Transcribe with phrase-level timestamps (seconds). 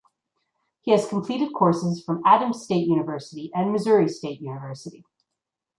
[0.81, 5.05] He has completed courses from Adams State University and Missouri State University.